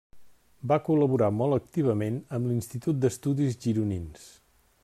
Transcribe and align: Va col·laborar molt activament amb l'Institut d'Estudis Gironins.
Va 0.71 0.77
col·laborar 0.87 1.27
molt 1.41 1.57
activament 1.57 2.17
amb 2.39 2.51
l'Institut 2.53 3.01
d'Estudis 3.05 3.63
Gironins. 3.67 4.29